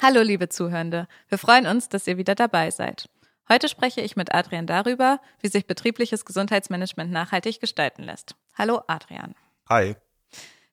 [0.00, 1.08] Hallo, liebe Zuhörende.
[1.28, 3.08] Wir freuen uns, dass ihr wieder dabei seid.
[3.48, 8.36] Heute spreche ich mit Adrian darüber, wie sich betriebliches Gesundheitsmanagement nachhaltig gestalten lässt.
[8.56, 9.34] Hallo, Adrian.
[9.68, 9.96] Hi.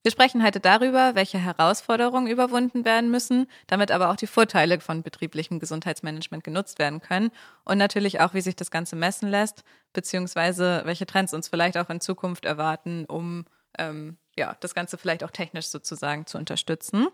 [0.04, 5.02] Wir sprechen heute darüber, welche Herausforderungen überwunden werden müssen, damit aber auch die Vorteile von
[5.02, 7.32] betrieblichem Gesundheitsmanagement genutzt werden können
[7.64, 9.64] und natürlich auch, wie sich das Ganze messen lässt,
[9.94, 13.46] beziehungsweise welche Trends uns vielleicht auch in Zukunft erwarten, um
[13.80, 17.08] ähm, ja, das Ganze vielleicht auch technisch sozusagen zu unterstützen.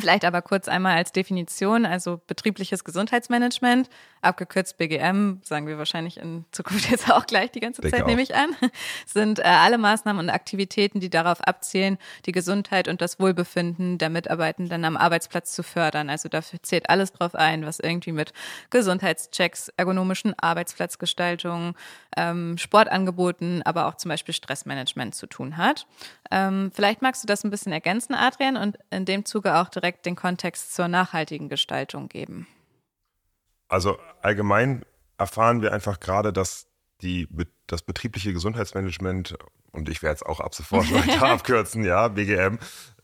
[0.00, 3.88] Vielleicht aber kurz einmal als Definition, also betriebliches Gesundheitsmanagement,
[4.22, 8.08] abgekürzt BGM, sagen wir wahrscheinlich in Zukunft jetzt auch gleich die ganze Denke Zeit, auch.
[8.08, 8.56] nehme ich an,
[9.06, 14.10] sind äh, alle Maßnahmen und Aktivitäten, die darauf abzielen, die Gesundheit und das Wohlbefinden der
[14.10, 16.10] Mitarbeitenden am Arbeitsplatz zu fördern.
[16.10, 18.32] Also dafür zählt alles drauf ein, was irgendwie mit
[18.70, 21.74] Gesundheitschecks, ergonomischen Arbeitsplatzgestaltungen,
[22.16, 25.86] ähm, Sportangeboten, aber auch zum Beispiel Stressmanagement zu tun hat.
[26.32, 29.83] Ähm, vielleicht magst du das ein bisschen ergänzen, Adrian, und in dem Zuge auch direkt
[29.92, 32.46] den Kontext zur nachhaltigen Gestaltung geben.
[33.68, 34.84] Also allgemein
[35.18, 36.66] erfahren wir einfach gerade, dass
[37.02, 37.28] die,
[37.66, 39.36] das betriebliche Gesundheitsmanagement,
[39.72, 42.58] und ich werde es auch ab sofort weiter abkürzen, ja, BGM,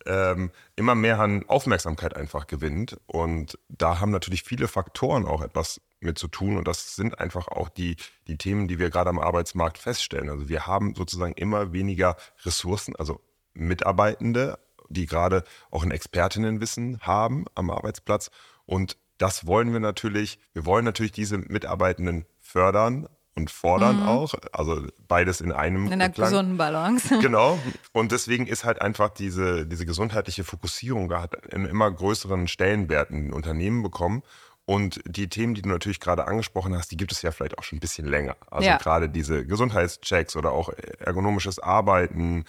[0.06, 2.98] ähm, immer mehr an Aufmerksamkeit einfach gewinnt.
[3.06, 6.56] Und da haben natürlich viele Faktoren auch etwas mit zu tun.
[6.56, 10.30] Und das sind einfach auch die, die Themen, die wir gerade am Arbeitsmarkt feststellen.
[10.30, 13.20] Also wir haben sozusagen immer weniger Ressourcen, also
[13.52, 14.58] Mitarbeitende,
[14.90, 18.30] die gerade auch ein Expertinnenwissen haben am Arbeitsplatz.
[18.66, 24.08] Und das wollen wir natürlich, wir wollen natürlich diese Mitarbeitenden fördern und fordern mhm.
[24.08, 24.34] auch.
[24.52, 25.86] Also beides in einem.
[25.86, 27.18] In einer gesunden Balance.
[27.20, 27.58] Genau.
[27.92, 33.24] Und deswegen ist halt einfach diese, diese gesundheitliche Fokussierung hat einen immer größeren Stellenwert in
[33.24, 34.22] den Unternehmen bekommen.
[34.64, 37.64] Und die Themen, die du natürlich gerade angesprochen hast, die gibt es ja vielleicht auch
[37.64, 38.36] schon ein bisschen länger.
[38.50, 38.76] Also ja.
[38.76, 42.44] gerade diese Gesundheitschecks oder auch ergonomisches Arbeiten,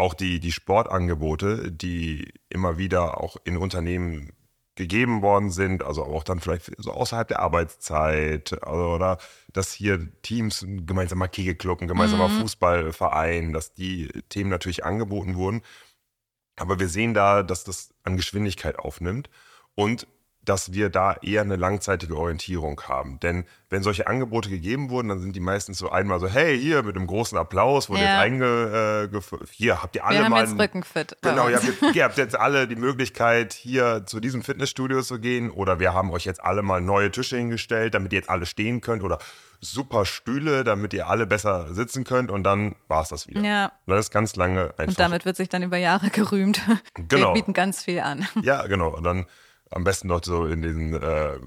[0.00, 4.32] auch die, die Sportangebote, die immer wieder auch in Unternehmen
[4.74, 9.18] gegeben worden sind, also auch dann vielleicht so außerhalb der Arbeitszeit, also, oder
[9.52, 12.40] dass hier Teams, ein gemeinsamer Kegelclub, ein gemeinsamer mhm.
[12.40, 15.60] Fußballverein, dass die Themen natürlich angeboten wurden.
[16.56, 19.28] Aber wir sehen da, dass das an Geschwindigkeit aufnimmt
[19.74, 20.06] und
[20.50, 23.20] dass wir da eher eine langzeitige Orientierung haben.
[23.20, 26.82] Denn wenn solche Angebote gegeben wurden, dann sind die meistens so einmal so, hey, hier
[26.82, 28.08] mit einem großen Applaus wurde ja.
[28.08, 31.16] jetzt einge, äh, hier habt ihr alle wir haben mal jetzt Rückenfit.
[31.22, 35.50] Genau, ihr habt, ihr habt, jetzt alle die Möglichkeit, hier zu diesem Fitnessstudio zu gehen
[35.52, 38.80] oder wir haben euch jetzt alle mal neue Tische hingestellt, damit ihr jetzt alle stehen
[38.80, 39.20] könnt oder
[39.60, 43.40] super Stühle, damit ihr alle besser sitzen könnt und dann war es das wieder.
[43.42, 43.70] Ja.
[43.86, 44.88] Das ist ganz lange einfach.
[44.88, 46.60] Und damit wird sich dann über Jahre gerühmt.
[46.94, 47.28] Genau.
[47.28, 48.26] Wir bieten ganz viel an.
[48.42, 48.88] Ja, genau.
[48.88, 49.26] Und dann
[49.70, 51.38] am besten noch so in diesen, äh,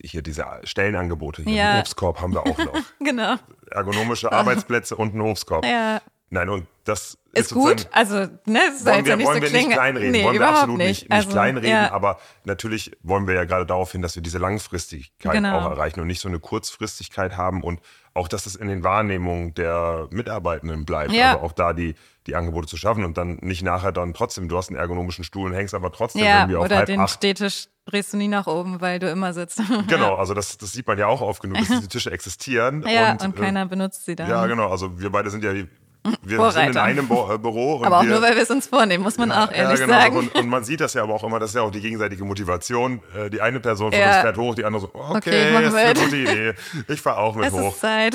[0.00, 1.42] hier diese Stellenangebote.
[1.42, 1.70] Hier ja.
[1.70, 2.78] einen Obstkorb haben wir auch noch.
[3.00, 3.36] genau.
[3.70, 5.64] Ergonomische Arbeitsplätze und einen Obstkorb.
[5.64, 6.00] Ja.
[6.28, 7.88] Nein, und das ist, ist gut.
[7.92, 10.12] Also, ne, das soll wollen wir, ja nicht wollen so wir nicht kleinreden.
[10.12, 11.92] Nee, wollen wir absolut nicht, nicht, nicht also, kleinreden, ja.
[11.92, 15.58] aber natürlich wollen wir ja gerade darauf hin, dass wir diese Langfristigkeit genau.
[15.58, 17.80] auch erreichen und nicht so eine Kurzfristigkeit haben und
[18.14, 21.12] auch, dass es in den Wahrnehmungen der Mitarbeitenden bleibt.
[21.12, 21.32] Ja.
[21.32, 21.94] Also auch da die,
[22.26, 25.50] die Angebote zu schaffen und dann nicht nachher dann trotzdem, du hast einen ergonomischen Stuhl
[25.50, 27.10] und hängst aber trotzdem ja, irgendwie auf oder halb den acht.
[27.10, 29.60] Städtisch drehst du nie nach oben, weil du immer sitzt.
[29.88, 32.84] Genau, also das, das sieht man ja auch oft genug, dass diese Tische existieren.
[32.86, 34.28] Ja, und, und keiner äh, benutzt sie dann.
[34.28, 35.52] Ja, genau, also wir beide sind ja
[36.22, 36.60] wir Vorreiter.
[36.60, 37.82] sind in einem Büro.
[37.84, 39.86] aber auch wir, nur, weil wir es uns vornehmen, muss man ja, auch ehrlich ja,
[39.86, 39.98] genau.
[39.98, 40.16] sagen.
[40.16, 42.24] Und, und, man sieht das ja aber auch immer, das ist ja auch die gegenseitige
[42.24, 43.00] Motivation.
[43.16, 44.08] Äh, die eine Person von ja.
[44.08, 46.54] uns fährt hoch, die andere so, okay, okay ist eine gute Idee.
[46.88, 47.72] Ich fahre auch mit es hoch.
[47.72, 48.14] Ist Zeit.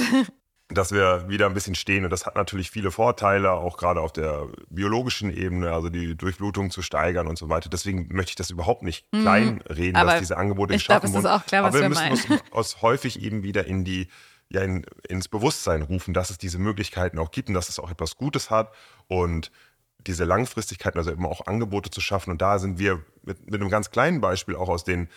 [0.69, 4.11] Dass wir wieder ein bisschen stehen und das hat natürlich viele Vorteile, auch gerade auf
[4.11, 7.69] der biologischen Ebene, also die Durchblutung zu steigern und so weiter.
[7.69, 9.21] Deswegen möchte ich das überhaupt nicht mhm.
[9.21, 11.25] kleinreden, dass diese Angebote ich geschaffen wurden.
[11.27, 12.41] auch klar, was aber wir, wir müssen meinen.
[12.51, 14.09] uns häufig eben wieder in die
[14.50, 17.91] ja in, ins Bewusstsein rufen, dass es diese Möglichkeiten auch gibt und dass es auch
[17.91, 18.74] etwas Gutes hat
[19.08, 19.52] und
[20.00, 22.31] diese Langfristigkeiten, also immer auch Angebote zu schaffen.
[22.31, 25.09] Und da sind wir mit, mit einem ganz kleinen Beispiel auch aus den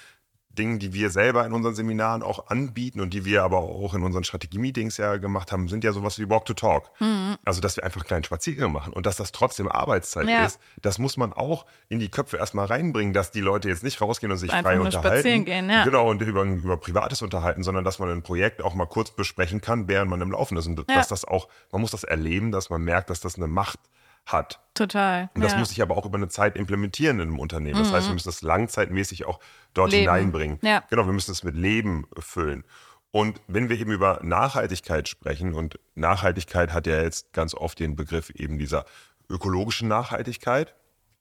[0.59, 4.03] Dingen, die wir selber in unseren Seminaren auch anbieten und die wir aber auch in
[4.03, 6.91] unseren Strategie-Meetings ja gemacht haben, sind ja sowas wie Walk to Talk.
[7.01, 7.37] Mhm.
[7.45, 10.47] Also, dass wir einfach einen kleinen Spaziergang machen und dass das trotzdem Arbeitszeit ja.
[10.47, 14.01] ist, das muss man auch in die Köpfe erstmal reinbringen, dass die Leute jetzt nicht
[14.01, 15.19] rausgehen und sich einfach frei nur unterhalten.
[15.19, 15.85] Spazieren gehen, ja.
[15.85, 19.61] Genau, und über, über Privates unterhalten, sondern dass man ein Projekt auch mal kurz besprechen
[19.61, 20.67] kann, während man im Laufen ist.
[20.67, 20.97] Und ja.
[20.97, 23.79] dass das auch, man muss das erleben, dass man merkt, dass das eine Macht
[24.27, 24.61] hat.
[24.75, 25.31] Total.
[25.35, 25.59] Und das ja.
[25.59, 27.79] muss sich aber auch über eine Zeit implementieren in einem Unternehmen.
[27.79, 27.95] Das mhm.
[27.95, 29.41] heißt, wir müssen das langzeitmäßig auch
[29.75, 30.03] dort Leben.
[30.03, 30.59] hineinbringen.
[30.63, 30.83] Ja.
[30.89, 32.65] Genau, wir müssen es mit Leben füllen.
[33.11, 37.97] Und wenn wir eben über Nachhaltigkeit sprechen, und Nachhaltigkeit hat ja jetzt ganz oft den
[37.97, 38.85] Begriff eben dieser
[39.29, 40.75] ökologischen Nachhaltigkeit,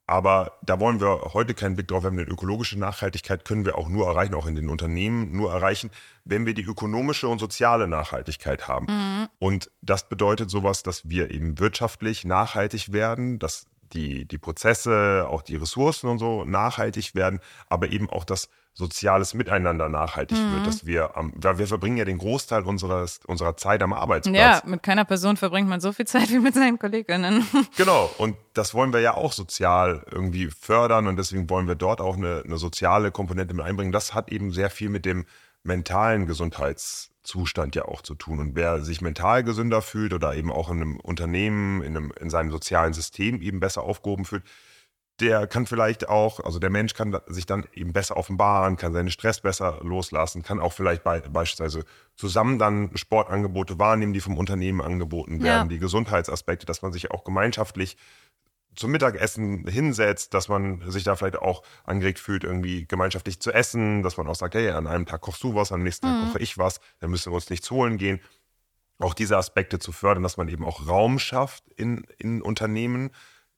[0.09, 3.87] aber da wollen wir heute keinen Blick drauf haben, denn ökologische Nachhaltigkeit können wir auch
[3.87, 5.91] nur erreichen, auch in den Unternehmen nur erreichen,
[6.25, 8.87] wenn wir die ökonomische und soziale Nachhaltigkeit haben.
[8.89, 9.27] Mhm.
[9.37, 15.41] Und das bedeutet sowas, dass wir eben wirtschaftlich nachhaltig werden, dass die, die Prozesse, auch
[15.41, 17.39] die Ressourcen und so nachhaltig werden,
[17.69, 20.53] aber eben auch das soziales Miteinander nachhaltig mhm.
[20.53, 24.37] wird, dass wir, am, wir verbringen ja den Großteil unseres, unserer Zeit am Arbeitsplatz.
[24.37, 27.45] Ja, mit keiner Person verbringt man so viel Zeit wie mit seinen Kolleginnen.
[27.75, 32.01] Genau, und das wollen wir ja auch sozial irgendwie fördern und deswegen wollen wir dort
[32.01, 33.91] auch eine, eine soziale Komponente mit einbringen.
[33.91, 35.25] Das hat eben sehr viel mit dem
[35.63, 36.25] mentalen
[37.23, 38.39] Gesundheitszustand ja auch zu tun.
[38.39, 42.29] Und wer sich mental gesünder fühlt oder eben auch in einem Unternehmen, in, einem, in
[42.29, 44.43] seinem sozialen System eben besser aufgehoben fühlt,
[45.19, 49.11] der kann vielleicht auch, also der Mensch kann sich dann eben besser offenbaren, kann seinen
[49.11, 51.83] Stress besser loslassen, kann auch vielleicht bei, beispielsweise
[52.15, 55.65] zusammen dann Sportangebote wahrnehmen, die vom Unternehmen angeboten werden, ja.
[55.65, 57.97] die Gesundheitsaspekte, dass man sich auch gemeinschaftlich
[58.79, 64.03] zum Mittagessen hinsetzt, dass man sich da vielleicht auch angeregt fühlt, irgendwie gemeinschaftlich zu essen,
[64.03, 66.27] dass man auch sagt, hey, an einem Tag kochst du was, am nächsten Tag mhm.
[66.27, 68.21] koche ich was, dann müssen wir uns nichts holen gehen.
[68.97, 73.11] Auch diese Aspekte zu fördern, dass man eben auch Raum schafft in, in Unternehmen,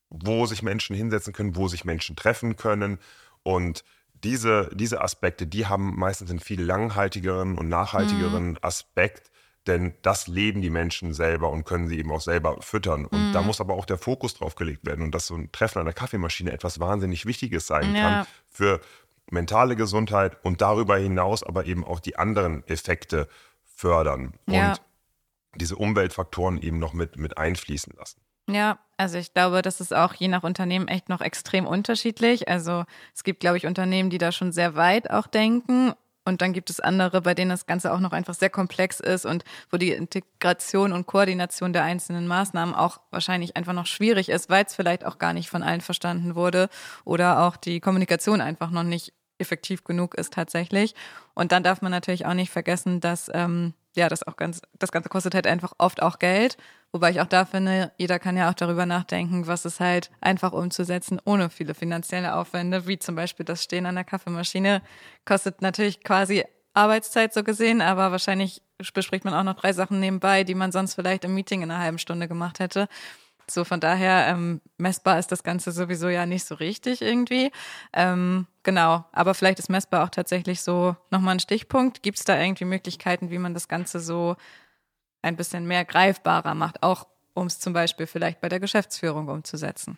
[0.10, 2.98] wo sich Menschen hinsetzen können, wo sich Menschen treffen können.
[3.44, 3.84] Und
[4.24, 8.58] diese, diese Aspekte, die haben meistens einen viel langhaltigeren und nachhaltigeren mhm.
[8.62, 9.31] Aspekt,
[9.68, 13.06] denn das leben die Menschen selber und können sie eben auch selber füttern.
[13.06, 13.34] Und mhm.
[13.34, 15.86] da muss aber auch der Fokus drauf gelegt werden und dass so ein Treffen an
[15.86, 18.02] der Kaffeemaschine etwas wahnsinnig Wichtiges sein ja.
[18.02, 18.82] kann für
[19.30, 23.28] mentale Gesundheit und darüber hinaus aber eben auch die anderen Effekte
[23.64, 24.70] fördern ja.
[24.70, 24.82] und
[25.56, 28.22] diese Umweltfaktoren eben noch mit, mit einfließen lassen.
[28.50, 32.48] Ja, also ich glaube, das ist auch je nach Unternehmen echt noch extrem unterschiedlich.
[32.48, 32.86] Also
[33.16, 35.94] es gibt, glaube ich, Unternehmen, die da schon sehr weit auch denken.
[36.24, 39.26] Und dann gibt es andere, bei denen das Ganze auch noch einfach sehr komplex ist
[39.26, 44.50] und wo die Integration und Koordination der einzelnen Maßnahmen auch wahrscheinlich einfach noch schwierig ist,
[44.50, 46.70] weil es vielleicht auch gar nicht von allen verstanden wurde
[47.06, 50.94] oder auch die Kommunikation einfach noch nicht effektiv genug ist tatsächlich.
[51.34, 54.92] Und dann darf man natürlich auch nicht vergessen, dass ähm, ja das auch ganz, das
[54.92, 56.58] Ganze kostet halt einfach oft auch Geld.
[56.94, 60.52] Wobei ich auch da finde, jeder kann ja auch darüber nachdenken, was es halt einfach
[60.52, 64.82] umzusetzen, ohne viele finanzielle Aufwände, wie zum Beispiel das Stehen an der Kaffeemaschine,
[65.24, 66.44] kostet natürlich quasi
[66.74, 68.62] Arbeitszeit so gesehen, aber wahrscheinlich
[68.94, 71.82] bespricht man auch noch drei Sachen nebenbei, die man sonst vielleicht im Meeting in einer
[71.82, 72.88] halben Stunde gemacht hätte.
[73.50, 77.52] So von daher ähm, messbar ist das Ganze sowieso ja nicht so richtig irgendwie.
[77.94, 82.02] Ähm, genau, aber vielleicht ist messbar auch tatsächlich so nochmal ein Stichpunkt.
[82.04, 84.38] Gibt es da irgendwie Möglichkeiten, wie man das Ganze so
[85.22, 89.98] ein bisschen mehr greifbarer macht, auch um es zum Beispiel vielleicht bei der Geschäftsführung umzusetzen.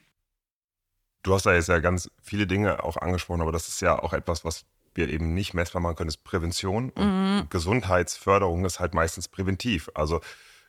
[1.24, 4.14] Du hast da jetzt ja ganz viele Dinge auch angesprochen, aber das ist ja auch
[4.14, 6.90] etwas, was wir eben nicht messbar machen können, ist Prävention.
[6.92, 7.48] Und mhm.
[7.50, 9.90] Gesundheitsförderung ist halt meistens präventiv.
[9.96, 10.22] Also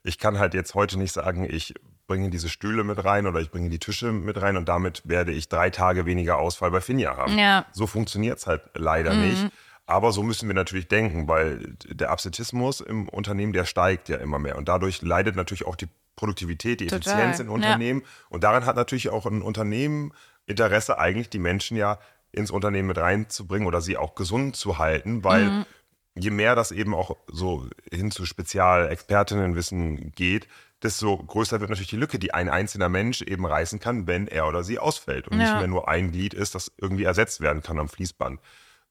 [0.03, 1.75] ich kann halt jetzt heute nicht sagen, ich
[2.06, 5.33] bringe diese Stühle mit rein oder ich bringe die Tische mit rein und damit werde
[5.33, 7.37] ich drei Tage weniger Ausfall bei Finja haben.
[7.39, 7.67] Ja.
[7.73, 9.21] So funktioniert es halt leider mhm.
[9.23, 9.51] nicht.
[9.87, 14.39] Aber so müssen wir natürlich denken, weil der Absentismus im Unternehmen, der steigt ja immer
[14.39, 14.57] mehr.
[14.57, 17.13] Und dadurch leidet natürlich auch die Produktivität, die Total.
[17.13, 18.01] Effizienz in Unternehmen.
[18.01, 18.07] Ja.
[18.31, 20.13] Und daran hat natürlich auch ein Unternehmen
[20.47, 21.99] Interesse, eigentlich die Menschen ja
[22.33, 25.67] ins Unternehmen mit reinzubringen oder sie auch gesund zu halten, weil mhm.
[26.15, 30.49] je mehr das eben auch so hin zu Spezialexpertinnenwissen geht,
[30.83, 34.47] desto größer wird natürlich die Lücke, die ein einzelner Mensch eben reißen kann, wenn er
[34.47, 35.45] oder sie ausfällt und ja.
[35.45, 38.41] nicht mehr nur ein Glied ist, das irgendwie ersetzt werden kann am Fließband.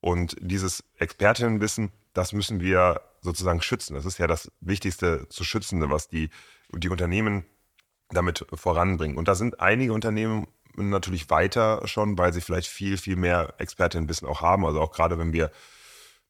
[0.04, 3.94] Und dieses Expertinnenwissen, das müssen wir sozusagen schützen.
[3.94, 6.30] Das ist ja das Wichtigste zu Schützende, was die,
[6.74, 7.46] die Unternehmen
[8.10, 9.16] damit voranbringen.
[9.16, 14.28] Und da sind einige Unternehmen natürlich weiter schon, weil sie vielleicht viel, viel mehr Expertinnenwissen
[14.28, 14.66] auch haben.
[14.66, 15.52] Also auch gerade wenn wir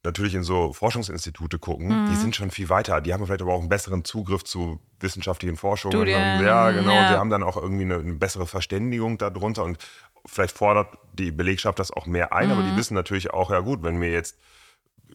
[0.04, 2.10] natürlich in so Forschungsinstitute gucken, mhm.
[2.10, 3.02] die sind schon viel weiter.
[3.02, 5.96] Die haben vielleicht aber auch einen besseren Zugriff zu wissenschaftlichen Forschungen.
[5.96, 6.94] Studien, ja, genau.
[6.94, 7.10] Ja.
[7.10, 9.64] Die haben dann auch irgendwie eine, eine, bessere Verständigung darunter.
[9.64, 9.78] Und
[10.26, 12.54] vielleicht fordert die Belegschaft das auch mehr ein, mhm.
[12.54, 12.78] aber die mhm.
[12.78, 14.38] wissen natürlich auch, ja gut, wenn mir jetzt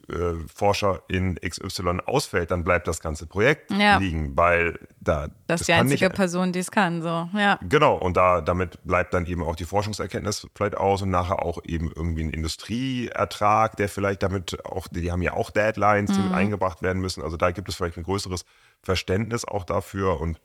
[0.09, 3.97] äh, Forscher in XY ausfällt, dann bleibt das ganze Projekt ja.
[3.97, 7.59] liegen, weil da das, ist die einzige nicht, Person, die es kann, so ja.
[7.67, 11.59] Genau und da damit bleibt dann eben auch die Forschungserkenntnis vielleicht aus und nachher auch
[11.65, 16.25] eben irgendwie ein Industrieertrag, der vielleicht damit auch, die haben ja auch Deadlines, die mhm.
[16.25, 17.23] mit eingebracht werden müssen.
[17.23, 18.45] Also da gibt es vielleicht ein größeres
[18.81, 20.39] Verständnis auch dafür und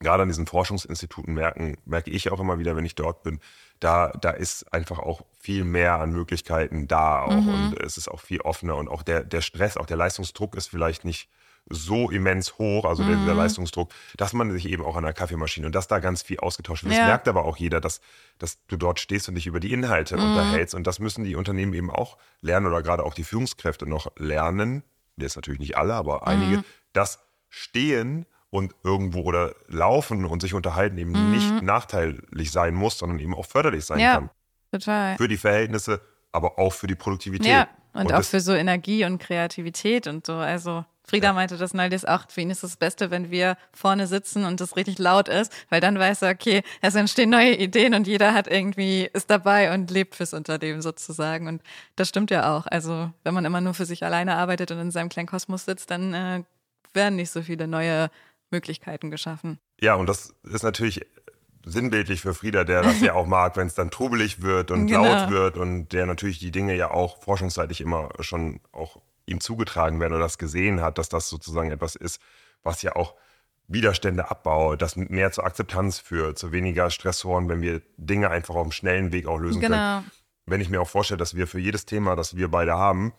[0.00, 3.40] gerade an diesen Forschungsinstituten merken, merke ich auch immer wieder, wenn ich dort bin,
[3.80, 7.48] da, da ist einfach auch viel mehr an Möglichkeiten da auch mhm.
[7.48, 10.68] und es ist auch viel offener und auch der, der Stress, auch der Leistungsdruck ist
[10.68, 11.28] vielleicht nicht
[11.70, 13.08] so immens hoch, also mhm.
[13.08, 13.40] der, der, mhm.
[13.40, 16.84] Leistungsdruck, dass man sich eben auch an der Kaffeemaschine und dass da ganz viel ausgetauscht
[16.84, 16.94] wird.
[16.94, 17.00] Ja.
[17.00, 18.00] Das merkt aber auch jeder, dass,
[18.38, 20.22] dass du dort stehst und dich über die Inhalte mhm.
[20.22, 24.10] unterhältst und das müssen die Unternehmen eben auch lernen oder gerade auch die Führungskräfte noch
[24.16, 24.82] lernen,
[25.16, 26.64] jetzt natürlich nicht alle, aber einige, mhm.
[26.92, 31.32] das Stehen und irgendwo oder laufen und sich unterhalten eben mhm.
[31.32, 34.30] nicht nachteilig sein muss, sondern eben auch förderlich sein ja, kann.
[34.72, 35.16] Total.
[35.16, 36.00] Für die Verhältnisse,
[36.32, 37.46] aber auch für die Produktivität.
[37.46, 40.34] Ja, und, und auch für so Energie und Kreativität und so.
[40.34, 44.44] Also Frieda meinte das neulich auch, für ihn ist das Beste, wenn wir vorne sitzen
[44.44, 48.06] und es richtig laut ist, weil dann weiß er, okay, es entstehen neue Ideen und
[48.06, 51.48] jeder hat irgendwie, ist dabei und lebt fürs Unternehmen sozusagen.
[51.48, 51.62] Und
[51.96, 52.66] das stimmt ja auch.
[52.66, 55.90] Also wenn man immer nur für sich alleine arbeitet und in seinem kleinen Kosmos sitzt,
[55.90, 56.42] dann äh,
[56.92, 58.10] werden nicht so viele neue
[58.50, 59.58] Möglichkeiten geschaffen.
[59.80, 61.06] Ja, und das ist natürlich
[61.64, 65.04] sinnbildlich für Frieda, der das ja auch mag, wenn es dann trubelig wird und genau.
[65.04, 70.00] laut wird und der natürlich die Dinge ja auch forschungsseitig immer schon auch ihm zugetragen
[70.00, 72.20] werden oder das gesehen hat, dass das sozusagen etwas ist,
[72.62, 73.14] was ja auch
[73.68, 78.66] Widerstände abbaut, das mehr zur Akzeptanz führt, zu weniger Stressoren, wenn wir Dinge einfach auf
[78.66, 79.76] dem schnellen Weg auch lösen genau.
[79.76, 80.10] können.
[80.46, 83.12] Wenn ich mir auch vorstelle, dass wir für jedes Thema, das wir beide haben,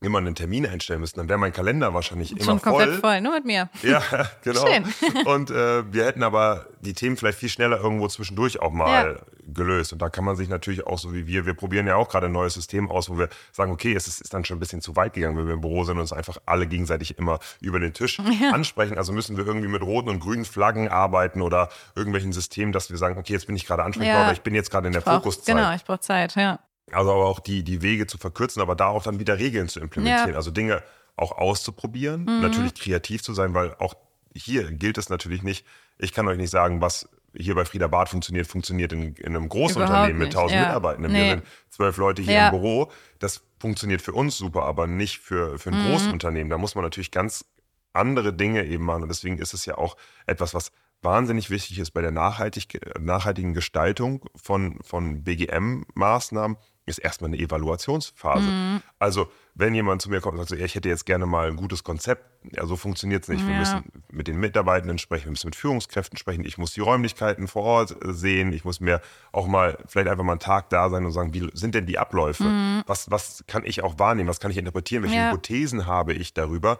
[0.00, 3.00] immer einen Termin einstellen müssten, dann wäre mein Kalender wahrscheinlich immer Schon komplett voll.
[3.00, 3.68] voll, nur mit mir.
[3.82, 4.00] Ja,
[4.44, 4.64] genau.
[4.66, 4.84] Schön.
[5.26, 9.52] Und äh, wir hätten aber die Themen vielleicht viel schneller irgendwo zwischendurch auch mal ja.
[9.52, 9.92] gelöst.
[9.92, 12.26] Und da kann man sich natürlich auch so wie wir, wir probieren ja auch gerade
[12.26, 14.80] ein neues System aus, wo wir sagen, okay, es ist, ist dann schon ein bisschen
[14.80, 17.80] zu weit gegangen, wenn wir im Büro sind und uns einfach alle gegenseitig immer über
[17.80, 18.50] den Tisch ja.
[18.50, 18.98] ansprechen.
[18.98, 22.98] Also müssen wir irgendwie mit roten und grünen Flaggen arbeiten oder irgendwelchen Systemen, dass wir
[22.98, 24.24] sagen, okay, jetzt bin ich gerade ansprechbar ja.
[24.24, 25.56] oder ich bin jetzt gerade in der brauch, Fokuszeit.
[25.56, 26.60] Genau, ich brauche Zeit, ja.
[26.92, 29.80] Also aber auch die, die Wege zu verkürzen, aber da auch dann wieder Regeln zu
[29.80, 30.30] implementieren.
[30.30, 30.36] Ja.
[30.36, 30.82] Also Dinge
[31.16, 32.40] auch auszuprobieren, mhm.
[32.40, 33.94] natürlich kreativ zu sein, weil auch
[34.34, 35.66] hier gilt es natürlich nicht,
[35.98, 39.48] ich kann euch nicht sagen, was hier bei Frieda Barth funktioniert, funktioniert in, in einem
[39.48, 40.66] Großunternehmen mit 1000 ja.
[40.66, 41.12] Mitarbeitenden.
[41.12, 41.18] Nee.
[41.18, 42.48] Wir sind zwölf Leute hier ja.
[42.48, 42.90] im Büro.
[43.18, 45.90] Das funktioniert für uns super, aber nicht für, für ein mhm.
[45.90, 46.50] Großunternehmen.
[46.50, 47.44] Da muss man natürlich ganz
[47.92, 49.02] andere Dinge eben machen.
[49.02, 53.54] Und deswegen ist es ja auch etwas, was wahnsinnig wichtig ist bei der nachhaltig, nachhaltigen
[53.54, 56.56] Gestaltung von, von BGM-Maßnahmen,
[56.88, 58.48] ist erstmal eine Evaluationsphase.
[58.48, 58.82] Mhm.
[58.98, 61.56] Also, wenn jemand zu mir kommt und sagt, so, ich hätte jetzt gerne mal ein
[61.56, 63.42] gutes Konzept, ja, so funktioniert es nicht.
[63.42, 63.48] Ja.
[63.48, 67.48] Wir müssen mit den Mitarbeitenden sprechen, wir müssen mit Führungskräften sprechen, ich muss die Räumlichkeiten
[67.48, 69.00] vor Ort äh, sehen, ich muss mir
[69.32, 71.98] auch mal, vielleicht einfach mal einen Tag da sein und sagen, wie sind denn die
[71.98, 72.44] Abläufe?
[72.44, 72.82] Mhm.
[72.86, 74.28] Was, was kann ich auch wahrnehmen?
[74.28, 75.02] Was kann ich interpretieren?
[75.02, 75.30] Welche ja.
[75.30, 76.78] Hypothesen habe ich darüber?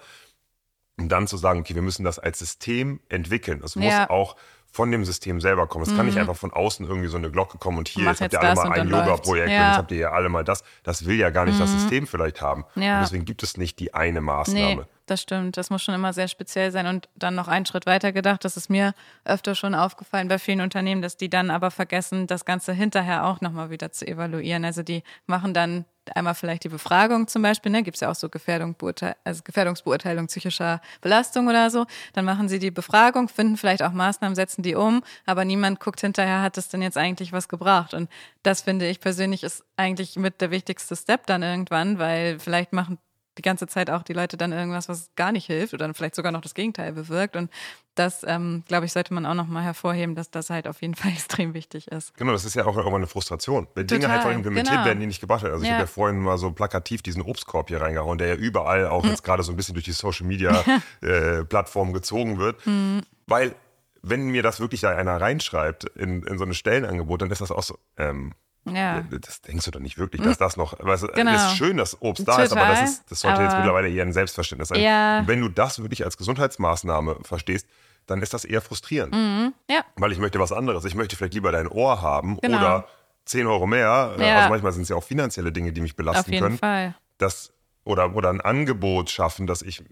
[0.98, 3.60] Und dann zu sagen, okay, wir müssen das als System entwickeln.
[3.60, 4.36] Das muss auch
[4.70, 5.84] von dem System selber kommen.
[5.84, 5.96] Es mhm.
[5.96, 6.22] kann nicht mhm.
[6.22, 8.72] einfach von außen irgendwie so eine Glocke kommen und hier, jetzt habt ihr alle mal
[8.72, 9.58] ein Yoga-Projekt ja.
[9.58, 10.62] und jetzt habt ihr ja alle mal das.
[10.82, 11.60] Das will ja gar nicht mhm.
[11.60, 12.64] das System vielleicht haben.
[12.74, 12.96] Ja.
[12.96, 14.76] Und deswegen gibt es nicht die eine Maßnahme.
[14.76, 15.56] Nee, das stimmt.
[15.56, 16.86] Das muss schon immer sehr speziell sein.
[16.86, 18.94] Und dann noch einen Schritt weiter gedacht, das ist mir
[19.24, 23.40] öfter schon aufgefallen bei vielen Unternehmen, dass die dann aber vergessen, das Ganze hinterher auch
[23.40, 24.64] nochmal wieder zu evaluieren.
[24.64, 28.14] Also die machen dann einmal vielleicht die Befragung zum Beispiel, ne, gibt es ja auch
[28.14, 28.76] so Gefährdung,
[29.24, 31.86] also Gefährdungsbeurteilung psychischer Belastung oder so.
[32.12, 36.00] Dann machen sie die Befragung, finden vielleicht auch Maßnahmen, setzen die um, aber niemand guckt
[36.00, 37.94] hinterher, hat das denn jetzt eigentlich was gebracht?
[37.94, 38.08] Und
[38.42, 42.98] das finde ich persönlich ist eigentlich mit der wichtigste Step dann irgendwann, weil vielleicht machen
[43.38, 46.16] die ganze Zeit auch die Leute dann irgendwas, was gar nicht hilft oder dann vielleicht
[46.16, 47.36] sogar noch das Gegenteil bewirkt.
[47.36, 47.50] Und
[47.94, 51.12] das, ähm, glaube ich, sollte man auch nochmal hervorheben, dass das halt auf jeden Fall
[51.12, 52.14] extrem wichtig ist.
[52.16, 53.68] Genau, das ist ja auch irgendwann eine Frustration.
[53.74, 54.84] Wenn Total, Dinge halt implementiert genau.
[54.84, 55.54] werden, die nicht gebracht werden.
[55.54, 55.70] Also ja.
[55.70, 59.04] ich habe ja vorhin mal so plakativ diesen Obstkorb hier reingehauen, der ja überall auch
[59.04, 59.10] hm.
[59.10, 60.64] jetzt gerade so ein bisschen durch die Social Media
[61.00, 62.64] äh, Plattform gezogen wird.
[62.66, 63.02] Hm.
[63.26, 63.54] Weil
[64.02, 67.50] wenn mir das wirklich da einer reinschreibt in, in so ein Stellenangebot, dann ist das
[67.50, 68.32] auch so, ähm,
[68.64, 69.02] ja.
[69.20, 70.74] Das denkst du doch nicht wirklich, dass das noch.
[70.78, 71.32] Weißt, genau.
[71.32, 73.88] Es ist schön, dass Obst da Total, ist, aber das, ist, das sollte jetzt mittlerweile
[73.88, 74.80] eher ein Selbstverständnis sein.
[74.80, 75.22] Ja.
[75.26, 77.66] Wenn du das wirklich als Gesundheitsmaßnahme verstehst,
[78.06, 79.14] dann ist das eher frustrierend.
[79.14, 79.54] Mhm.
[79.70, 79.84] Ja.
[79.96, 80.84] Weil ich möchte was anderes.
[80.84, 82.58] Ich möchte vielleicht lieber dein Ohr haben genau.
[82.58, 82.88] oder
[83.26, 84.14] 10 Euro mehr.
[84.18, 84.36] Ja.
[84.36, 86.58] Also manchmal sind es ja auch finanzielle Dinge, die mich belasten Auf jeden können.
[86.58, 86.94] Fall.
[87.18, 87.52] Das,
[87.84, 89.84] oder, oder ein Angebot schaffen, dass ich,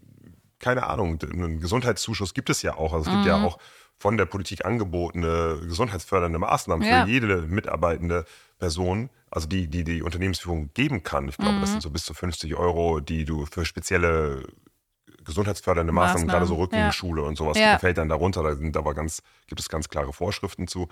[0.59, 2.93] keine Ahnung, einen Gesundheitszuschuss gibt es ja auch.
[2.93, 3.19] Also es mhm.
[3.19, 3.45] gibt ja mhm.
[3.45, 3.59] auch
[3.99, 8.25] von der Politik angebotene gesundheitsfördernde Maßnahmen für jede mitarbeitende
[8.59, 11.29] Person, also die, die die Unternehmensführung geben kann.
[11.29, 11.61] Ich glaube, mhm.
[11.61, 14.45] das sind so bis zu 50 Euro, die du für spezielle
[15.25, 16.31] gesundheitsfördernde Maßnahmen, Maßnahmen.
[16.31, 17.29] gerade so Rückenschule ja.
[17.29, 17.79] und sowas, ja.
[17.79, 18.43] fällt dann darunter.
[18.43, 20.89] Da sind aber ganz, gibt es ganz klare Vorschriften zu.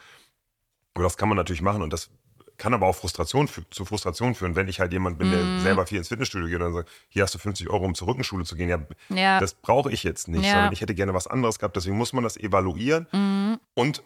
[0.95, 2.11] Aber das kann man natürlich machen und das
[2.57, 5.61] kann aber auch Frustration zu Frustration führen, wenn ich halt jemand bin, der mm.
[5.61, 8.45] selber viel ins Fitnessstudio geht und sagt, hier hast du 50 Euro, um zur Rückenschule
[8.45, 8.69] zu gehen.
[8.69, 8.79] Ja,
[9.09, 9.41] ja.
[9.41, 11.75] das brauche ich jetzt nicht, sondern ich hätte gerne was anderes gehabt.
[11.75, 13.55] Deswegen muss man das evaluieren mm.
[13.75, 14.05] und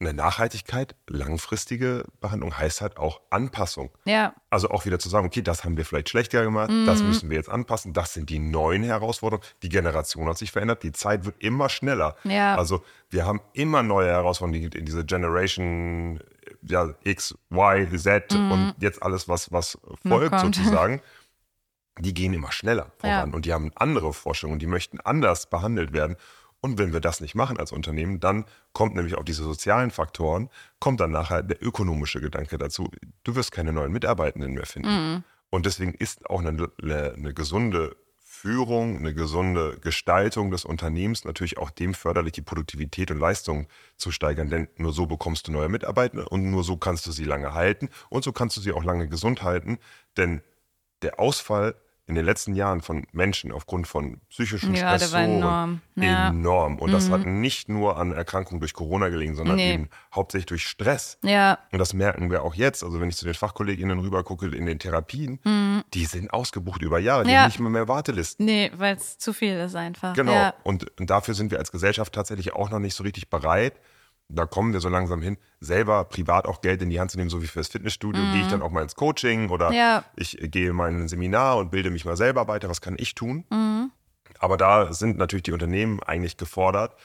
[0.00, 3.90] eine Nachhaltigkeit, langfristige Behandlung heißt halt auch Anpassung.
[4.04, 4.34] Ja.
[4.50, 6.84] Also auch wieder zu sagen, okay, das haben wir vielleicht schlechter gemacht, mhm.
[6.84, 9.46] das müssen wir jetzt anpassen, das sind die neuen Herausforderungen.
[9.62, 12.16] Die Generation hat sich verändert, die Zeit wird immer schneller.
[12.24, 12.56] Ja.
[12.56, 16.20] Also wir haben immer neue Herausforderungen, in diese Generation
[16.62, 18.52] ja, X, Y, Z mhm.
[18.52, 21.00] und jetzt alles, was, was folgt sozusagen.
[22.00, 23.36] Die gehen immer schneller voran ja.
[23.36, 26.16] und die haben andere Forschungen, die möchten anders behandelt werden.
[26.64, 30.48] Und wenn wir das nicht machen als Unternehmen, dann kommt nämlich auf diese sozialen Faktoren,
[30.78, 32.90] kommt dann nachher der ökonomische Gedanke dazu.
[33.22, 34.88] Du wirst keine neuen Mitarbeitenden mehr finden.
[34.88, 35.24] Mhm.
[35.50, 41.68] Und deswegen ist auch eine, eine, gesunde Führung, eine gesunde Gestaltung des Unternehmens natürlich auch
[41.68, 43.66] dem förderlich, die Produktivität und Leistung
[43.98, 44.48] zu steigern.
[44.48, 47.90] Denn nur so bekommst du neue Mitarbeiter und nur so kannst du sie lange halten
[48.08, 49.76] und so kannst du sie auch lange gesund halten.
[50.16, 50.40] Denn
[51.02, 51.74] der Ausfall
[52.06, 55.80] in den letzten Jahren von Menschen aufgrund von psychischen Ja, Stressoren enorm.
[55.96, 56.30] Ja.
[56.32, 56.40] Mhm.
[56.40, 56.78] enorm.
[56.78, 59.72] Und das hat nicht nur an Erkrankungen durch Corona gelegen, sondern Nee.
[59.72, 61.16] eben hauptsächlich durch Stress.
[61.22, 62.84] Ja, Und das merken wir auch jetzt.
[62.84, 65.40] Also wenn ich zu den Fachkolleginnen rüber gucke in den Therapien,
[65.94, 67.22] die sind ausgebucht über Jahre.
[67.24, 67.34] Die Mhm.
[67.34, 67.40] Ja.
[67.40, 68.44] haben nicht mal mehr Wartelisten.
[68.44, 70.12] nee, weil es zu viel ist einfach.
[70.14, 70.52] Genau.
[70.62, 73.74] Und, und dafür sind wir als Gesellschaft tatsächlich auch noch nicht so richtig bereit.
[74.28, 77.30] Da kommen wir so langsam hin, selber privat auch Geld in die Hand zu nehmen,
[77.30, 78.22] so wie fürs Fitnessstudio.
[78.32, 79.74] Gehe ich dann auch mal ins Coaching oder Mhm.
[79.76, 80.04] Ja.
[80.16, 82.68] ich gehe mal in ein Seminar und bilde mich mal selber weiter.
[82.70, 83.44] Was kann ich tun?
[83.50, 83.90] Mhm.
[84.38, 86.96] Aber da sind natürlich die Unternehmen eigentlich gefordert.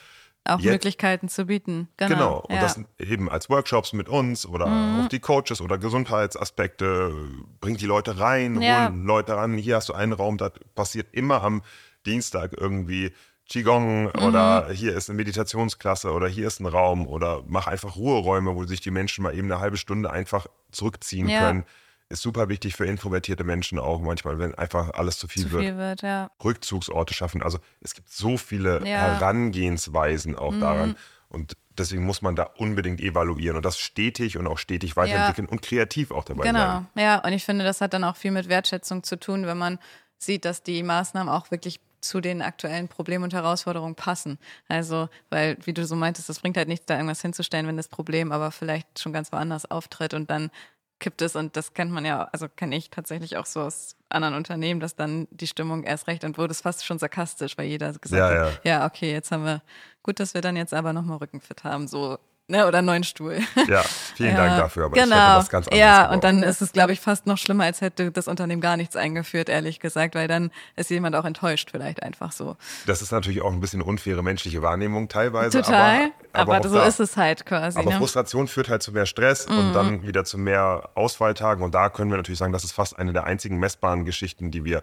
[0.44, 1.88] Auch Jetzt- Möglichkeiten zu bieten.
[1.98, 2.08] Genau.
[2.14, 2.38] Genau.
[2.48, 2.60] Und ja.
[2.62, 5.00] das eben als Workshops mit uns oder Mhm.
[5.04, 7.12] auch die Coaches oder Gesundheitsaspekte.
[7.60, 8.88] Bringt die Leute rein, Ja.
[8.88, 9.54] holen Leute ran.
[9.58, 11.62] Hier hast du einen Raum, da passiert immer am
[12.06, 13.12] Dienstag irgendwie
[13.50, 14.22] Qigong Mhm.
[14.22, 18.64] oder hier ist eine Meditationsklasse oder hier ist ein Raum oder mach einfach Ruheräume, wo
[18.64, 21.40] sich die Menschen mal eben eine halbe Stunde einfach zurückziehen Ja.
[21.40, 21.64] können.
[22.08, 25.62] Ist super wichtig für introvertierte Menschen auch manchmal, wenn einfach alles zu viel zu wird.
[25.64, 26.30] viel wird, ja.
[26.42, 27.42] Rückzugsorte schaffen.
[27.42, 28.96] Also es gibt so viele Ja.
[28.96, 30.96] Herangehensweisen auch daran.
[31.28, 35.62] Und deswegen muss man da unbedingt evaluieren und das stetig und auch stetig weiterentwickeln und
[35.62, 36.88] kreativ auch dabei Genau, bleiben.
[36.96, 37.18] ja.
[37.24, 39.78] Und ich finde, das hat dann auch viel mit Wertschätzung zu tun, wenn man
[40.18, 44.38] sieht, dass die Maßnahmen auch wirklich zu den aktuellen Problemen und Herausforderungen passen.
[44.68, 47.88] Also, weil, wie du so meintest, das bringt halt nichts, da irgendwas hinzustellen, wenn das
[47.88, 50.50] Problem aber vielleicht schon ganz woanders auftritt und dann
[50.98, 54.34] kippt es und das kennt man ja, also kenne ich tatsächlich auch so aus anderen
[54.34, 57.92] Unternehmen, dass dann die Stimmung erst recht und wurde es fast schon sarkastisch, weil jeder
[57.94, 59.62] gesagt Ja, hat, ja, okay, jetzt haben wir,
[60.02, 62.18] gut, dass wir dann jetzt aber nochmal Rückenfit haben, so,
[62.50, 63.38] ne, oder neuen Stuhl.
[63.68, 63.82] Ja,
[64.16, 65.06] vielen Dank dafür, aber genau.
[65.06, 66.14] ich hätte was ganz anderes Ja, gebraucht.
[66.14, 68.96] und dann ist es, glaube ich, fast noch schlimmer, als hätte das Unternehmen gar nichts
[68.96, 72.56] eingeführt, ehrlich gesagt, weil dann ist jemand auch enttäuscht, vielleicht einfach so.
[72.86, 75.62] Das ist natürlich auch ein bisschen unfaire menschliche Wahrnehmung teilweise.
[75.62, 76.86] Total, aber, aber, auch so da.
[76.86, 77.78] ist es halt quasi.
[77.78, 77.96] Aber ne?
[77.96, 78.00] Mhm.
[78.00, 81.62] Frustration führt halt zu mehr Stress und dann wieder zu mehr Ausfalltagen.
[81.62, 84.64] Und da können wir natürlich sagen, das ist fast eine der einzigen messbaren Geschichten, die
[84.64, 84.82] wir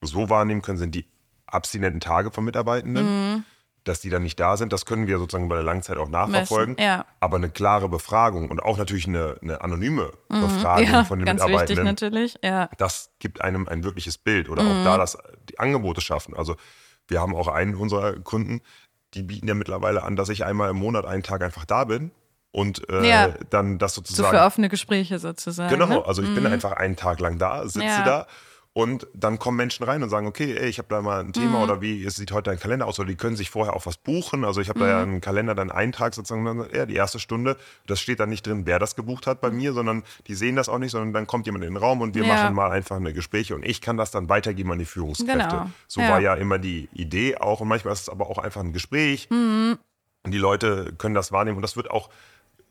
[0.00, 1.06] so wahrnehmen können, sind die
[1.46, 3.04] abstinenten Tage von Mitarbeitenden.
[3.04, 3.44] Mhm.
[3.86, 6.74] Dass die dann nicht da sind, das können wir sozusagen bei der Langzeit auch nachverfolgen.
[6.74, 7.06] Messen, ja.
[7.20, 10.92] Aber eine klare Befragung und auch natürlich eine, eine anonyme Befragung Mhm.
[10.92, 12.68] ja, von den ganz wichtig Mitarbeitenden, natürlich, ja.
[12.78, 14.70] das gibt einem ein wirkliches Bild oder Mhm.
[14.70, 15.16] auch da das
[15.48, 16.34] die Angebote schaffen.
[16.36, 16.56] Also
[17.08, 18.60] wir haben auch einen unserer Kunden,
[19.14, 22.10] die bieten ja mittlerweile an, dass ich einmal im Monat einen Tag einfach da bin
[22.50, 23.28] und äh, Ja.
[23.50, 25.70] dann das So sozusagen für offene Gespräche sozusagen.
[25.70, 26.04] Genau, Ne?
[26.04, 28.26] also ich bin einfach einen Tag lang da, sitze da
[28.76, 31.32] und dann kommen Menschen rein und sagen, okay, ey, ich habe da mal ein Mhm.
[31.32, 32.98] Thema oder wie sieht heute dein Kalender aus?
[33.00, 34.44] Oder die können sich vorher auch was buchen.
[34.44, 35.12] Also ich habe da ja Mhm.
[35.12, 38.46] einen Kalender, dann einen Tag sozusagen, dann, ja, die erste Stunde, das steht dann nicht
[38.46, 41.26] drin, wer das gebucht hat bei mir, sondern die sehen das auch nicht, sondern dann
[41.26, 42.34] kommt jemand in den Raum und wir Ja.
[42.34, 45.56] machen mal einfach eine Gespräche und ich kann das dann weitergeben an die Führungskräfte.
[45.56, 46.08] Genau, So ja.
[46.10, 49.30] war ja immer die Idee auch und manchmal ist es aber auch einfach ein Gespräch
[49.30, 49.78] Mhm.
[50.22, 52.10] und die Leute können das wahrnehmen und das wird auch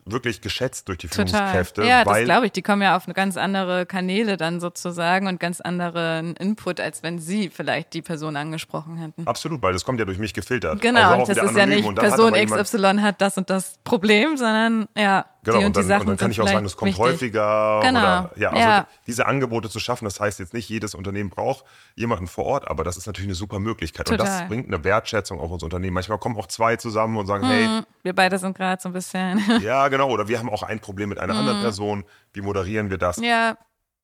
[0.05, 1.27] wirklich geschätzt durch die Total.
[1.27, 1.83] Führungskräfte.
[1.83, 2.51] Ja, das glaube ich.
[2.51, 7.01] Die kommen ja auf eine ganz andere Kanäle dann sozusagen und ganz anderen Input, als
[7.03, 9.25] wenn sie vielleicht die Person angesprochen hätten.
[9.27, 10.79] Absolut, weil das kommt ja durch mich gefiltert.
[10.81, 13.79] Genau, Also auch das ist ja nicht hat Person jemand- XY hat das und das
[13.83, 16.89] Problem, sondern ja, Genau, und, und dann, und dann kann ich auch sagen, es kommt
[16.89, 17.03] wichtig.
[17.05, 17.79] häufiger.
[17.83, 18.87] Genau, Oder, ja, also ja.
[19.07, 21.63] diese Angebote zu schaffen, das heißt jetzt nicht, jedes Unternehmen braucht
[21.95, 24.09] jemanden vor Ort, aber das ist natürlich eine super Möglichkeit.
[24.09, 24.39] Und Total.
[24.41, 25.93] das bringt eine Wertschätzung auf unser Unternehmen.
[25.93, 27.85] Manchmal kommen auch zwei zusammen und sagen, hey, Mhm.
[28.03, 29.41] Wir beide sind gerade so ein bisschen.
[29.61, 32.03] ja, genau, oder wir haben auch ein Problem mit einer anderen Person.
[32.33, 33.17] Wie moderieren wir das?
[33.17, 33.57] Ja,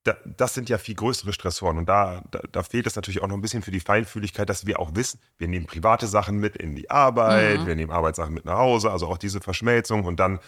[0.04, 3.28] da, das sind ja viel größere Stressoren und da, da, da fehlt es natürlich auch
[3.28, 6.56] noch ein bisschen für die Feinfühligkeit, dass wir auch wissen, wir nehmen private Sachen mit
[6.56, 7.66] in die Arbeit, Mhm.
[7.68, 10.40] wir nehmen Arbeitssachen mit nach Hause, also auch diese Verschmelzung und dann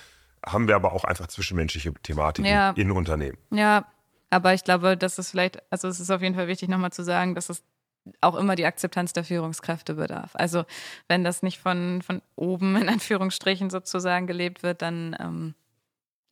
[0.47, 2.71] haben wir aber auch einfach zwischenmenschliche Thematiken Ja.
[2.71, 3.39] in Unternehmen.
[3.51, 3.87] ja.
[4.31, 7.05] Aber ich glaube, das ist vielleicht, also es ist auf jeden Fall wichtig, nochmal zu
[7.05, 7.63] sagen, dass es
[8.21, 10.31] auch immer die Akzeptanz der Führungskräfte bedarf.
[10.35, 10.65] Also
[11.07, 15.55] wenn das nicht von, von oben in Anführungsstrichen sozusagen gelebt wird, dann ähm,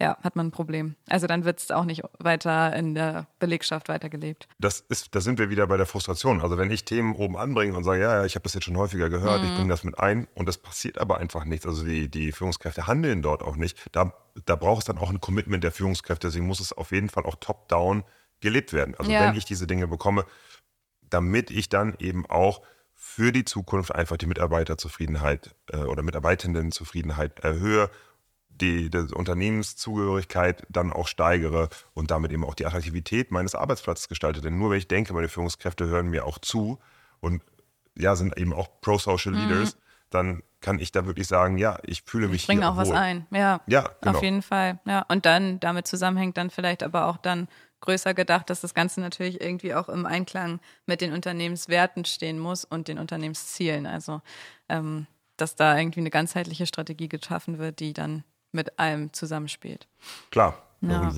[0.02, 0.96] ja, hat man ein Problem.
[1.08, 4.48] Also dann wird es auch nicht weiter in der Belegschaft weitergelebt.
[4.58, 6.40] Das ist, da sind wir wieder bei der Frustration.
[6.42, 8.76] Also wenn ich Themen oben anbringe und sage, ja, ja, ich habe das jetzt schon
[8.76, 9.48] häufiger gehört, Mhm.
[9.48, 11.66] ich bringe das mit ein und es passiert aber einfach nichts.
[11.66, 13.78] Also die, die Führungskräfte handeln dort auch nicht.
[13.92, 14.12] Da,
[14.44, 16.26] da braucht es dann auch ein Commitment der Führungskräfte.
[16.26, 18.02] Deswegen muss es auf jeden Fall auch top-down
[18.40, 18.96] gelebt werden.
[18.98, 19.20] Also Ja.
[19.20, 20.24] wenn ich diese Dinge bekomme,
[21.08, 22.62] damit ich dann eben auch
[22.94, 27.88] für die Zukunft einfach die Mitarbeiterzufriedenheit äh, oder Mitarbeitendenzufriedenheit erhöhe,
[28.60, 34.40] die, die Unternehmenszugehörigkeit dann auch steigere und damit eben auch die Attraktivität meines Arbeitsplatzes gestalte.
[34.40, 36.78] Denn nur wenn ich denke, meine Führungskräfte hören mir auch zu
[37.20, 37.42] und
[37.96, 39.76] ja, sind eben auch pro-social Leaders,
[40.10, 42.96] dann kann ich da wirklich sagen, ja, ich fühle mich Bringen hier auch was wohl.
[42.96, 43.60] ein, ja.
[43.66, 44.16] Ja, genau.
[44.16, 45.04] Auf jeden Fall, ja.
[45.08, 47.48] Und dann damit zusammenhängt dann vielleicht aber auch dann
[47.80, 52.64] größer gedacht, dass das Ganze natürlich irgendwie auch im Einklang mit den Unternehmenswerten stehen muss
[52.64, 53.86] und den Unternehmenszielen.
[53.86, 54.22] Also,
[54.68, 59.88] ähm, dass da irgendwie eine ganzheitliche Strategie geschaffen wird, die dann mit allem zusammenspielt.
[60.30, 60.62] Klar.
[60.80, 61.12] Ja.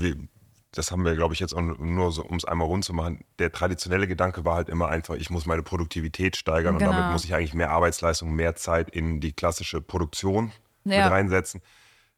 [0.73, 3.25] Das haben wir, glaube ich, jetzt nur so, um es einmal rund zu machen.
[3.39, 6.91] Der traditionelle Gedanke war halt immer einfach, ich muss meine Produktivität steigern genau.
[6.91, 10.53] und damit muss ich eigentlich mehr Arbeitsleistung, mehr Zeit in die klassische Produktion
[10.85, 11.05] ja.
[11.05, 11.63] mit reinsetzen.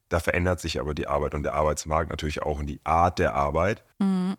[0.09, 3.35] Da verändert sich aber die Arbeit und der Arbeitsmarkt natürlich auch und die Art der
[3.35, 3.85] Arbeit.
[3.98, 4.37] Mhm.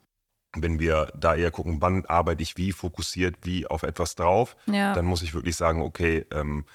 [0.56, 4.94] Wenn wir da eher gucken, wann arbeite ich wie fokussiert, wie auf etwas drauf, ja.
[4.94, 6.66] dann muss ich wirklich sagen, okay, ähm,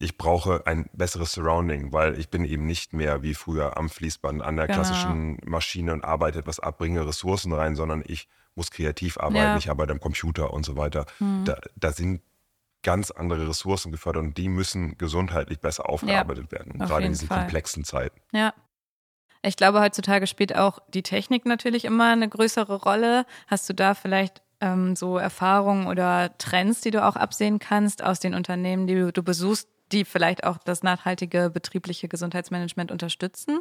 [0.00, 4.42] ich brauche ein besseres Surrounding, weil ich bin eben nicht mehr wie früher am Fließband
[4.42, 4.78] an der genau.
[4.78, 9.56] klassischen Maschine und arbeite etwas ab, bringe Ressourcen rein, sondern ich muss kreativ arbeiten, ja.
[9.58, 11.04] ich arbeite am Computer und so weiter.
[11.18, 11.44] Mhm.
[11.44, 12.22] Da, da, sind
[12.82, 17.28] ganz andere Ressourcen gefördert und die müssen gesundheitlich besser aufgearbeitet ja, werden, gerade in diesen
[17.28, 17.40] Fall.
[17.40, 18.18] komplexen Zeiten.
[18.32, 18.54] Ja.
[19.42, 23.26] Ich glaube, heutzutage spielt auch die Technik natürlich immer eine größere Rolle.
[23.46, 28.20] Hast du da vielleicht ähm, so Erfahrungen oder Trends, die du auch absehen kannst aus
[28.20, 33.60] den Unternehmen, die du, du besuchst, die vielleicht auch das nachhaltige betriebliche Gesundheitsmanagement unterstützen.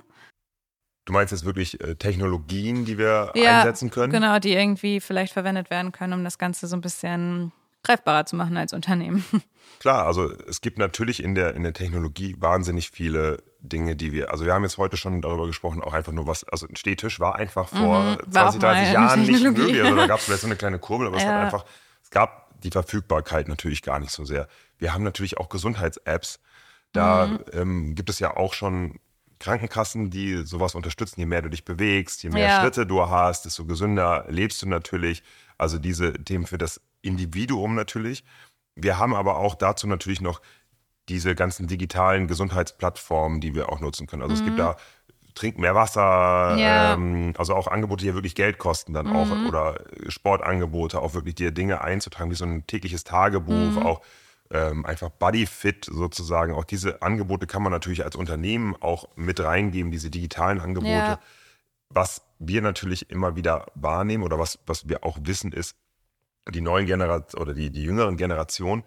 [1.05, 4.13] Du meinst jetzt wirklich äh, Technologien, die wir ja, einsetzen können?
[4.13, 7.51] Genau, die irgendwie vielleicht verwendet werden können, um das Ganze so ein bisschen
[7.83, 9.25] greifbarer zu machen als Unternehmen.
[9.79, 14.31] Klar, also es gibt natürlich in der, in der Technologie wahnsinnig viele Dinge, die wir,
[14.31, 17.19] also wir haben jetzt heute schon darüber gesprochen, auch einfach nur was, also ein Stehtisch
[17.19, 19.81] war einfach vor mhm, 20, 30 Jahren nicht möglich.
[19.81, 21.23] Also da gab es vielleicht so eine kleine Kurbel, aber ja.
[21.23, 21.65] es hat einfach,
[22.03, 24.47] es gab die Verfügbarkeit natürlich gar nicht so sehr.
[24.77, 26.39] Wir haben natürlich auch Gesundheits-Apps.
[26.91, 27.39] Da mhm.
[27.53, 28.99] ähm, gibt es ja auch schon
[29.39, 31.19] Krankenkassen, die sowas unterstützen.
[31.19, 32.61] Je mehr du dich bewegst, je mehr ja.
[32.61, 35.23] Schritte du hast, desto gesünder lebst du natürlich.
[35.57, 38.23] Also diese Themen für das Individuum natürlich.
[38.75, 40.41] Wir haben aber auch dazu natürlich noch
[41.07, 44.21] diese ganzen digitalen Gesundheitsplattformen, die wir auch nutzen können.
[44.21, 44.39] Also mhm.
[44.39, 44.61] es gibt mhm.
[44.61, 44.77] da
[45.39, 46.93] trink mehr Wasser, ja.
[46.93, 49.15] ähm, also auch Angebote, die ja wirklich Geld kosten dann mhm.
[49.15, 53.77] auch oder Sportangebote, auch wirklich dir Dinge einzutragen, wie so ein tägliches Tagebuch, mhm.
[53.77, 54.01] auch
[54.51, 56.53] ähm, einfach Bodyfit sozusagen.
[56.53, 60.91] Auch diese Angebote kann man natürlich als Unternehmen auch mit reingeben, diese digitalen Angebote.
[60.91, 61.19] Ja.
[61.89, 65.77] Was wir natürlich immer wieder wahrnehmen oder was, was wir auch wissen, ist,
[66.49, 68.83] die neuen Generationen oder die, die jüngeren Generationen,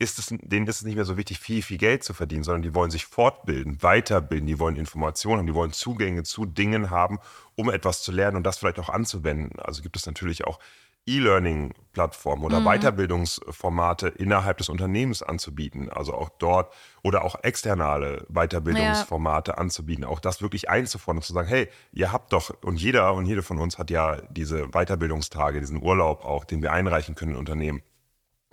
[0.00, 2.62] ist es, denen ist es nicht mehr so wichtig, viel, viel Geld zu verdienen, sondern
[2.62, 7.18] die wollen sich fortbilden, weiterbilden, die wollen Informationen haben, die wollen Zugänge zu Dingen haben,
[7.54, 9.60] um etwas zu lernen und das vielleicht auch anzuwenden.
[9.60, 10.58] Also gibt es natürlich auch
[11.06, 12.64] E-Learning-Plattformen oder mhm.
[12.64, 15.90] Weiterbildungsformate innerhalb des Unternehmens anzubieten.
[15.90, 19.58] Also auch dort oder auch externe Weiterbildungsformate ja.
[19.58, 20.04] anzubieten.
[20.04, 23.42] Auch das wirklich einzufordern und zu sagen, hey, ihr habt doch, und jeder und jede
[23.42, 27.82] von uns hat ja diese Weiterbildungstage, diesen Urlaub auch, den wir einreichen können in Unternehmen.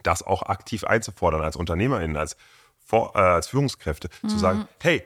[0.08, 2.38] Das auch aktiv einzufordern als UnternehmerInnen, als,
[2.80, 4.30] Vor äh, als Führungskräfte, mhm.
[4.30, 5.04] zu sagen, hey,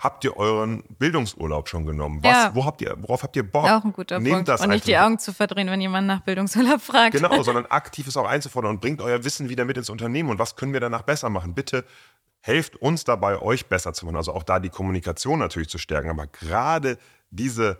[0.00, 2.18] habt ihr euren Bildungsurlaub schon genommen?
[2.22, 2.50] Was, ja.
[2.54, 3.64] wo habt ihr, worauf habt ihr Bock?
[3.64, 4.48] Auch ein guter Nehmt Punkt.
[4.48, 7.12] Das und nicht die Augen zu verdrehen, wenn jemand nach Bildungsurlaub fragt.
[7.12, 10.30] Genau, sondern aktiv es auch einzufordern und bringt euer Wissen wieder mit ins Unternehmen.
[10.30, 11.54] Und was können wir danach besser machen?
[11.54, 11.84] Bitte
[12.40, 14.16] helft uns dabei, euch besser zu machen.
[14.16, 16.08] Also auch da die Kommunikation natürlich zu stärken.
[16.08, 16.98] Aber gerade
[17.30, 17.78] diese,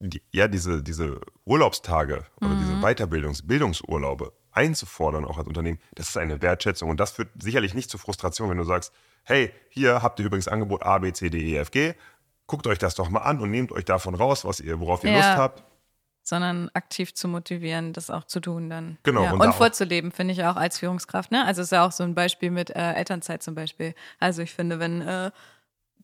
[0.00, 2.60] die, ja, diese, diese Urlaubstage oder mhm.
[2.60, 6.90] diese Weiterbildungs-, Bildungsurlaube einzufordern, auch als Unternehmen, das ist eine Wertschätzung.
[6.90, 8.92] Und das führt sicherlich nicht zu Frustration, wenn du sagst,
[9.24, 11.94] hey, hier habt ihr übrigens Angebot A, B, C, D, E, F, G.
[12.46, 15.10] Guckt euch das doch mal an und nehmt euch davon raus, was ihr, worauf ihr
[15.10, 15.16] ja.
[15.16, 15.64] Lust habt.
[16.24, 18.98] Sondern aktiv zu motivieren, das auch zu tun dann.
[19.02, 19.24] Genau.
[19.24, 19.32] Ja.
[19.32, 21.32] Und, und vorzuleben, finde ich auch als Führungskraft.
[21.32, 21.44] Ne?
[21.44, 23.94] Also ist ja auch so ein Beispiel mit äh, Elternzeit zum Beispiel.
[24.20, 25.32] Also ich finde, wenn äh,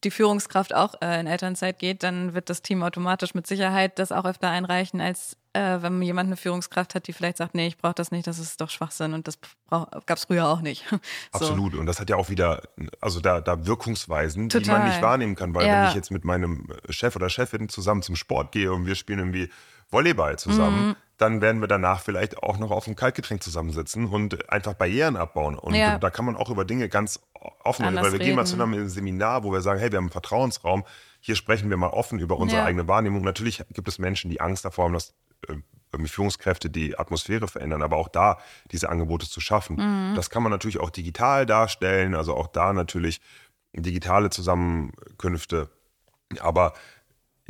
[0.05, 4.13] die Führungskraft auch äh, in Elternzeit geht, dann wird das Team automatisch mit Sicherheit das
[4.13, 7.77] auch öfter einreichen, als äh, wenn jemand eine Führungskraft hat, die vielleicht sagt, nee, ich
[7.77, 9.39] brauche das nicht, das ist doch Schwachsinn und das
[9.71, 10.85] gab es früher auch nicht.
[10.91, 10.99] so.
[11.33, 11.75] Absolut.
[11.75, 12.63] Und das hat ja auch wieder,
[13.01, 14.63] also da, da Wirkungsweisen, Total.
[14.63, 15.83] die man nicht wahrnehmen kann, weil ja.
[15.83, 19.19] wenn ich jetzt mit meinem Chef oder Chefin zusammen zum Sport gehe und wir spielen
[19.19, 19.51] irgendwie
[19.91, 20.97] Volleyball zusammen, mhm.
[21.17, 25.59] dann werden wir danach vielleicht auch noch auf einem Kaltgetränk zusammensitzen und einfach Barrieren abbauen.
[25.59, 25.99] Und ja.
[25.99, 27.21] da kann man auch über Dinge ganz
[27.65, 28.25] offen reden, weil wir reden.
[28.25, 30.85] gehen mal zusammen in ein Seminar, wo wir sagen, hey, wir haben einen Vertrauensraum,
[31.21, 32.67] hier sprechen wir mal offen über unsere ja.
[32.67, 33.23] eigene Wahrnehmung.
[33.23, 35.28] Natürlich gibt es Menschen, die Angst davor haben, dass äh,
[36.07, 38.39] Führungskräfte die Atmosphäre verändern, aber auch da
[38.71, 39.77] diese Angebote zu schaffen.
[39.77, 40.15] Mhm.
[40.15, 43.21] Das kann man natürlich auch digital darstellen, also auch da natürlich
[43.75, 45.71] digitale Zusammenkünfte.
[46.41, 46.75] Aber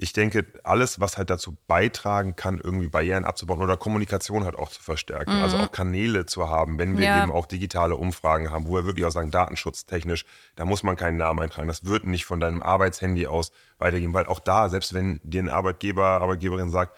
[0.00, 4.70] ich denke, alles, was halt dazu beitragen kann, irgendwie Barrieren abzubauen oder Kommunikation halt auch
[4.70, 5.44] zu verstärken, also mhm.
[5.44, 7.22] also auch Kanäle zu haben, wenn wir ja.
[7.22, 10.24] eben auch digitale Umfragen haben, wo wir wirklich auch sagen, datenschutztechnisch,
[10.54, 11.66] da muss man keinen Namen eintragen.
[11.66, 15.48] Das wird nicht von deinem Arbeitshandy aus weitergehen, weil auch da, selbst wenn dir ein
[15.48, 16.96] Arbeitgeber, Arbeitgeberin sagt,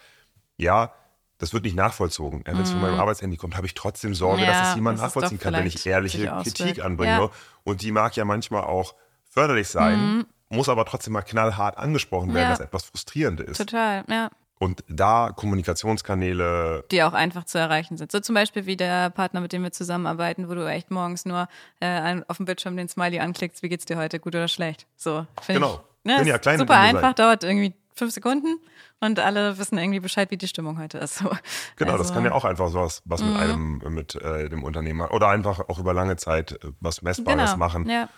[0.60, 0.92] ja,
[1.38, 2.42] das wird nicht nachvollzogen.
[2.44, 2.72] Wenn es mm.
[2.72, 3.00] von meinem mhm.
[3.00, 6.26] Arbeitshandy kommt, habe ich trotzdem Sorge, ja, dass es jemand nachvollziehen kann, wenn ich ehrliche
[6.42, 7.12] Kritik anbringe.
[7.12, 7.30] Ja.
[7.64, 8.94] Und die mag ja manchmal auch
[9.30, 10.26] förderlich sein, mm.
[10.50, 13.58] muss aber trotzdem mal knallhart angesprochen werden, dass etwas frustrierend ist.
[13.58, 14.30] Total, ja.
[14.58, 16.84] Und da Kommunikationskanäle.
[16.90, 18.12] Die auch einfach zu erreichen sind.
[18.12, 21.48] So zum Beispiel wie der Partner, mit dem wir zusammenarbeiten, wo du echt morgens nur
[21.80, 24.86] äh, auf dem Bildschirm den Smiley anklickst, wie geht's dir heute, gut oder schlecht.
[24.96, 25.82] So, genau.
[26.04, 27.14] Ich, ne, ja kleine super Dinge einfach, sein.
[27.14, 28.58] dauert irgendwie fünf Sekunden
[28.98, 31.18] und alle wissen irgendwie Bescheid, wie die Stimmung heute ist.
[31.18, 31.30] So.
[31.76, 33.36] Genau, also, das kann ja auch einfach sowas, was mit mhm.
[33.36, 37.56] einem, mit äh, dem Unternehmer oder einfach auch über lange Zeit äh, was Messbares genau,
[37.56, 37.88] machen.
[37.88, 38.08] Ja.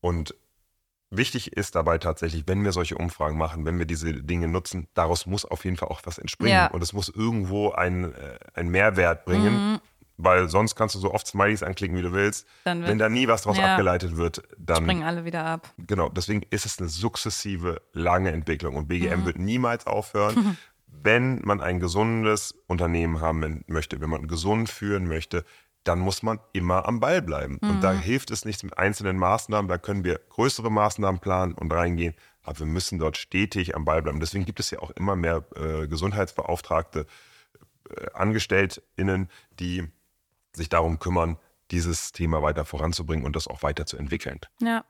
[0.00, 0.34] Und
[1.10, 5.26] wichtig ist dabei tatsächlich, wenn wir solche Umfragen machen, wenn wir diese Dinge nutzen, daraus
[5.26, 6.54] muss auf jeden Fall auch was entspringen.
[6.54, 6.66] Ja.
[6.68, 9.72] Und es muss irgendwo einen, äh, Mehrwert bringen.
[9.72, 9.80] Mhm.
[10.22, 12.46] Weil sonst kannst du so oft Smileys anklicken, wie du willst.
[12.64, 14.84] Wenn da nie was draus ja, abgeleitet wird, dann.
[14.84, 15.72] Springen alle wieder ab.
[15.78, 18.76] Genau, deswegen ist es eine sukzessive, lange Entwicklung.
[18.76, 19.24] Und BGM mhm.
[19.26, 20.56] wird niemals aufhören.
[21.02, 25.44] Wenn man ein gesundes Unternehmen haben möchte, wenn man gesund führen möchte,
[25.84, 27.58] dann muss man immer am Ball bleiben.
[27.60, 27.70] Mhm.
[27.70, 28.00] Und da mhm.
[28.00, 29.68] hilft es nichts mit einzelnen Maßnahmen.
[29.68, 32.14] Da können wir größere Maßnahmen planen und reingehen.
[32.42, 34.20] Aber wir müssen dort stetig am Ball bleiben.
[34.20, 37.06] Deswegen gibt es ja auch immer mehr äh, Gesundheitsbeauftragte,
[37.88, 39.88] äh, AngestelltInnen, die
[40.54, 41.38] sich darum kümmern,
[41.70, 44.40] dieses Thema weiter voranzubringen und das auch weiterzuentwickeln.
[44.60, 44.84] Ja.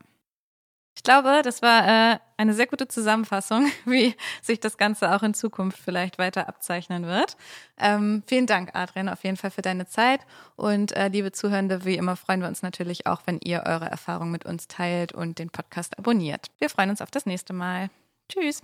[0.96, 5.35] Ich glaube, das war äh, eine sehr gute Zusammenfassung, wie sich das Ganze auch in
[5.35, 7.37] Zukunft vielleicht weiter abzeichnen wird.
[7.79, 10.27] Ähm, vielen Dank, Adrian, auf jeden Fall für deine Zeit.
[10.57, 14.33] Und äh, liebe Zuhörende, wie immer freuen wir uns natürlich auch, wenn ihr eure Erfahrungen
[14.33, 16.49] mit uns teilt und den Podcast abonniert.
[16.59, 17.88] Wir freuen uns auf das nächste Mal.
[18.29, 18.62] Tschüss.